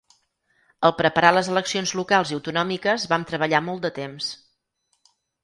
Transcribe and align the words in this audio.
Al 0.87 0.95
preparar 1.01 1.29
les 1.37 1.49
eleccions 1.51 1.93
locals 1.99 2.31
i 2.33 2.39
autonòmiques 2.39 3.07
vam 3.13 3.27
treballar 3.33 3.61
molt 3.69 3.87
de 3.87 3.93
temps. 4.01 4.33